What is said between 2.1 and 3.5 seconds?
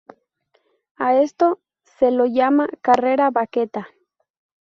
llama "carrera